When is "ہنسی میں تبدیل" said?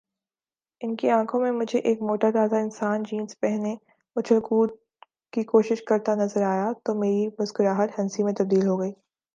7.99-8.67